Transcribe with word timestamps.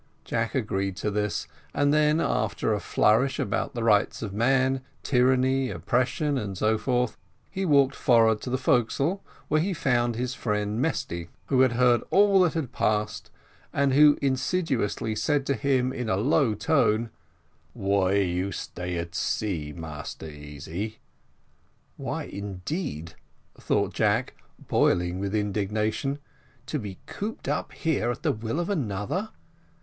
Jack 0.25 0.55
agreed 0.55 0.95
to 0.95 1.11
this, 1.11 1.47
and 1.75 1.93
then, 1.93 2.19
after 2.19 2.73
a 2.73 2.79
flourish 2.79 3.37
about 3.37 3.75
the 3.75 3.83
rights 3.83 4.23
of 4.23 4.33
man, 4.33 4.81
tyranny, 5.03 5.69
oppression, 5.69 6.39
and 6.39 6.57
so 6.57 6.75
forth, 6.79 7.15
he 7.51 7.65
walked 7.65 7.93
forward 7.93 8.41
to 8.41 8.49
the 8.49 8.57
forecastle, 8.57 9.23
where 9.47 9.61
he 9.61 9.75
found 9.75 10.15
his 10.15 10.33
friend 10.33 10.81
Mesty, 10.81 11.29
who 11.49 11.61
had 11.61 11.73
heard 11.73 12.01
all 12.09 12.39
that 12.41 12.55
had 12.55 12.71
passed, 12.71 13.29
and 13.71 13.93
who 13.93 14.17
insidiously 14.23 15.15
said 15.15 15.45
to 15.45 15.53
him 15.53 15.93
in 15.93 16.09
a 16.09 16.17
low 16.17 16.55
tone: 16.55 17.11
"Why 17.73 18.13
you 18.13 18.51
stay 18.51 18.97
at 18.97 19.13
sea, 19.13 19.71
Massa 19.71 20.31
Easy?" 20.33 20.97
"Why, 21.95 22.23
indeed," 22.23 23.13
thought 23.55 23.93
Jack, 23.93 24.33
boiling 24.57 25.19
with 25.19 25.35
indignation, 25.35 26.17
"to 26.65 26.79
be 26.79 26.97
cooped 27.05 27.47
up 27.47 27.71
here 27.73 28.09
at 28.09 28.23
the 28.23 28.31
will 28.31 28.59
of 28.59 28.67
another? 28.71 29.29